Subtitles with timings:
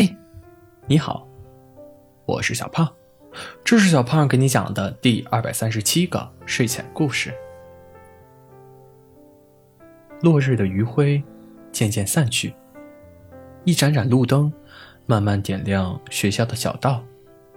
[0.00, 0.16] 嘿，
[0.86, 1.26] 你好，
[2.24, 2.88] 我是小胖，
[3.64, 7.34] 这是小胖给你讲的第二百三十七个睡前故事。
[10.20, 11.20] 落日的余晖
[11.72, 12.54] 渐渐散去，
[13.64, 14.52] 一盏盏路灯
[15.04, 17.02] 慢慢点亮学校的小道，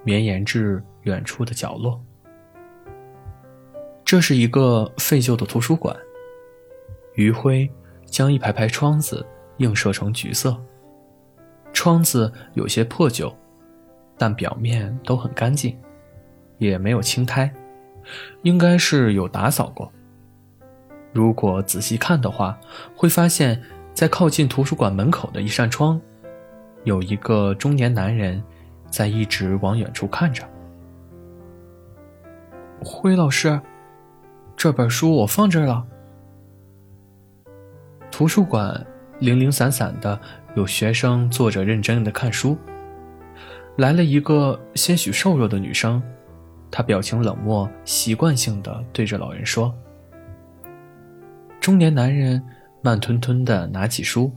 [0.04, 2.04] 绵延至远处的角落。
[4.04, 5.96] 这是一个废旧的图书馆，
[7.14, 7.70] 余晖
[8.08, 9.24] 将一排排窗子
[9.58, 10.60] 映射成橘色。
[11.74, 13.34] 窗子有些破旧，
[14.18, 15.78] 但表面都很干净，
[16.58, 17.52] 也没有青苔，
[18.44, 19.92] 应该是有打扫过。
[21.14, 22.58] 如果仔细看的话，
[22.96, 23.62] 会发现，
[23.94, 26.00] 在靠近图书馆门口的一扇窗，
[26.84, 28.44] 有一个中年男人
[28.90, 30.44] 在一直往远处看着。
[32.84, 33.60] 辉老师，
[34.56, 35.86] 这本书我放这儿了。
[38.12, 38.86] 图书馆
[39.20, 40.20] 零零散散的。
[40.56, 42.58] 有学生坐着认真的看书，
[43.78, 46.02] 来了一个些许瘦弱的女生，
[46.70, 49.74] 她表情冷漠，习惯性的对着老人说。
[51.60, 52.44] 中年男人
[52.82, 54.32] 慢吞吞的拿起书，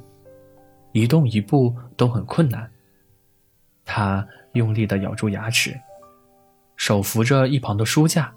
[0.92, 2.70] 一动一步都很困难。
[3.84, 5.78] 他用力的咬住牙齿，
[6.76, 8.32] 手扶着一旁的书架，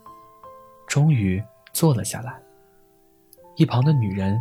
[0.88, 1.42] 终于
[1.74, 2.40] 坐了下来。
[3.56, 4.38] 一旁的女人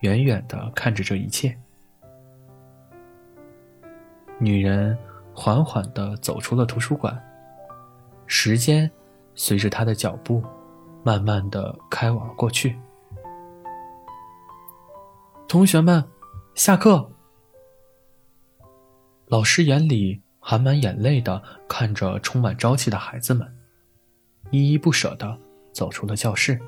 [0.00, 1.56] 远远的看着这一切。
[4.38, 4.96] 女人
[5.34, 7.16] 缓缓地走出了图书馆，
[8.26, 8.90] 时间
[9.34, 10.42] 随着她的脚步
[11.04, 12.78] 慢慢地开往过去。
[15.46, 16.04] 同学们，
[16.54, 17.10] 下课。
[19.26, 23.46] 老师眼里含满眼泪的看着充满朝气的孩子们，
[24.50, 25.38] 依依不舍的
[25.72, 26.60] 走出了教室。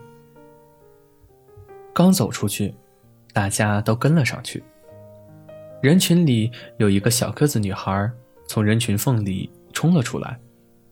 [1.92, 2.74] 刚走出去，
[3.32, 4.62] 大家都跟了上去。
[5.84, 8.10] 人群里有一个小个子女孩，
[8.46, 10.40] 从人群缝里冲了出来，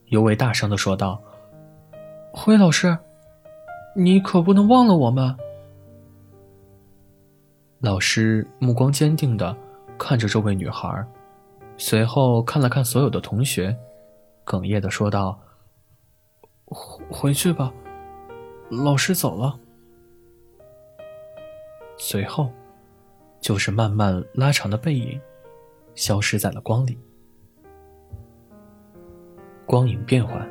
[0.08, 1.18] 尤为大声的说道
[2.30, 2.94] ：“辉老师，
[3.96, 5.34] 你可不能忘了我们。”
[7.80, 9.56] 老师目光坚定的
[9.96, 11.02] 看着这位女孩，
[11.78, 13.74] 随后看了看所有的同学，
[14.44, 15.40] 哽咽的说道
[16.68, 17.72] ：“回回去吧，
[18.68, 19.58] 老师走了。”
[21.96, 22.52] 随后。
[23.42, 25.20] 就是慢慢拉长的背影，
[25.96, 26.96] 消失在了光里。
[29.66, 30.48] 光影变幻，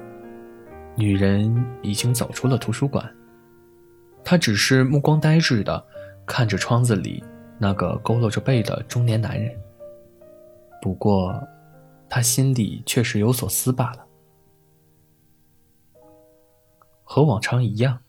[0.95, 3.09] 女人已经走出了图书馆。
[4.25, 5.83] 她只是目光呆滞的
[6.25, 7.23] 看着窗子里
[7.57, 9.57] 那个佝偻着背的中年男人。
[10.81, 11.41] 不过，
[12.09, 14.05] 她心里确实有所思罢了。
[17.03, 17.99] 和往常一样，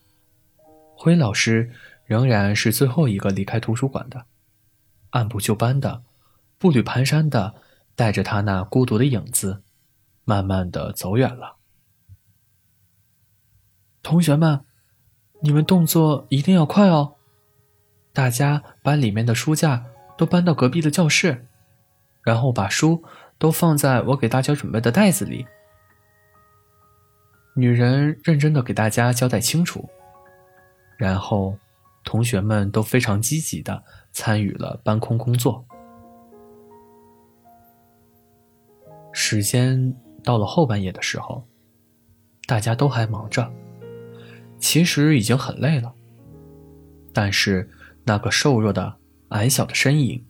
[0.97, 1.71] 辉老师
[2.05, 4.27] 仍然是最后一个离开图书馆的。
[5.13, 6.03] 按部就班的，
[6.59, 7.55] 步履蹒跚的，
[7.95, 9.63] 带着他那孤独的影子，
[10.25, 11.57] 慢慢的走远了。
[14.03, 14.65] 同学们，
[15.43, 17.17] 你们动作一定要快哦！
[18.13, 19.87] 大家把里面的书架
[20.17, 21.47] 都搬到隔壁的教室，
[22.23, 23.05] 然后把书
[23.39, 25.47] 都放在我给大家准备的袋子里。
[27.55, 29.89] 女人认真的给大家交代清楚，
[30.97, 31.59] 然后。
[32.05, 33.83] 同学们都非常积极的
[34.13, 35.65] 参与了搬空工作。
[39.13, 41.47] 时间到了后半夜的时候，
[42.47, 43.53] 大家都还忙着，
[44.59, 45.95] 其实已经很累了。
[47.13, 47.71] 但是
[48.05, 48.97] 那个瘦弱的、
[49.29, 50.25] 矮小的身影，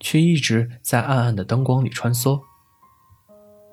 [0.00, 2.40] 却一直在暗暗的灯光里穿梭。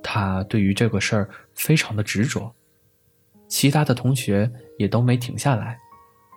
[0.03, 2.53] 他对于这个事儿非常的执着，
[3.47, 5.77] 其他的同学也都没停下来，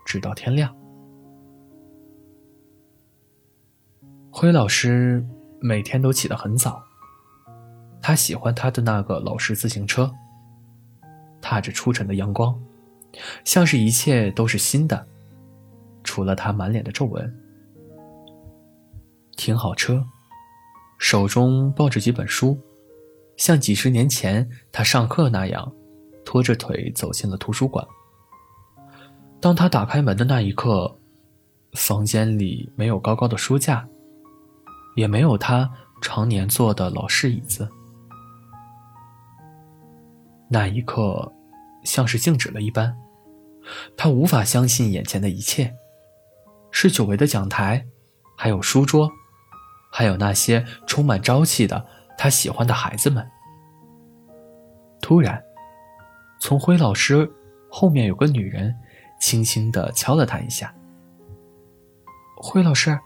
[0.07, 0.75] 直到天亮。
[4.43, 5.25] 辉老师
[5.61, 6.83] 每天都起得很早。
[8.01, 10.13] 他喜欢他的那个老式自行车，
[11.41, 12.61] 踏着初晨的阳光，
[13.45, 15.07] 像是一切都是新的，
[16.03, 17.33] 除了他满脸的皱纹。
[19.37, 20.05] 停好车，
[20.99, 22.59] 手中抱着几本书，
[23.37, 25.73] 像几十年前他上课那样，
[26.25, 27.87] 拖着腿走进了图书馆。
[29.41, 30.99] 当他打开门的那一刻，
[31.75, 33.89] 房间里没有高高的书架。
[34.95, 37.69] 也没有他常年坐的老式椅子。
[40.49, 41.33] 那一刻，
[41.85, 42.95] 像是静止了一般，
[43.97, 45.75] 他无法相信眼前的一切，
[46.71, 47.87] 是久违的讲台，
[48.37, 49.11] 还有书桌，
[49.91, 51.87] 还有那些充满朝气的
[52.19, 53.27] 他喜欢的孩子们。
[55.01, 55.43] 突然，
[56.39, 57.31] 从辉老师
[57.71, 58.77] 后面有个女人，
[59.19, 60.75] 轻轻的敲了他一下。
[62.37, 62.99] 辉老师，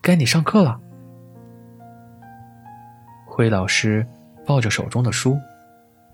[0.00, 0.80] 该你上课了。
[3.38, 4.04] 灰老师
[4.44, 5.38] 抱着手中的书，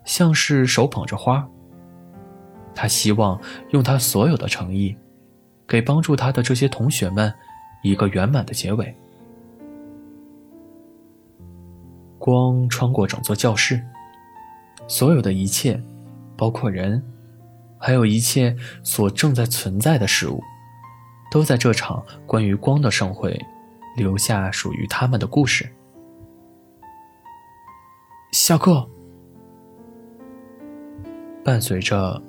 [0.04, 1.48] 像是手捧着花。
[2.74, 3.40] 他希望
[3.70, 4.94] 用他所有的诚意，
[5.66, 7.32] 给帮助他的这些同学们
[7.82, 8.94] 一个圆满的结尾。
[12.18, 13.82] 光穿过整座教室，
[14.86, 15.82] 所有的一切，
[16.36, 17.02] 包括人，
[17.78, 20.42] 还有一切所正在存在的事物，
[21.30, 23.42] 都在这场关于光的盛会
[23.96, 25.73] 留下属于他们的故事。
[28.34, 28.84] 下课，
[31.44, 32.20] 伴随着。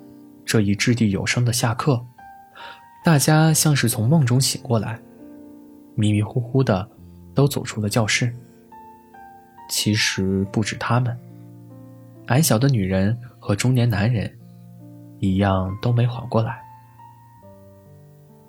[0.46, 2.00] 这一掷地有声的下课，
[3.04, 5.00] 大家像是从梦中醒过来，
[5.96, 6.88] 迷迷糊糊的
[7.34, 8.32] 都走出了教室。
[9.68, 11.18] 其实不止他们，
[12.28, 14.32] 矮小的女人和中年男人
[15.18, 16.62] 一样都没缓过来。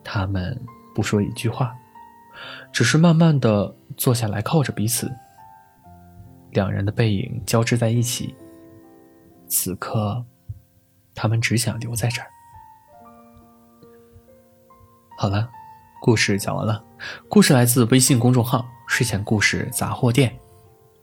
[0.05, 0.61] 他们
[0.95, 1.75] 不说一句话，
[2.71, 5.11] 只是慢慢的坐下来靠着彼此，
[6.57, 8.35] 两人的背影交织在一起。
[9.47, 10.25] 此刻。
[11.19, 12.29] 他们只想留在这儿。
[15.17, 15.49] 好了，
[15.99, 16.85] 故事讲完了。
[17.27, 20.39] 故事来自微信公众号“睡前故事杂货店”。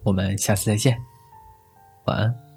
[0.05, 1.01] 我们下次再见，
[2.05, 2.52] 晚安。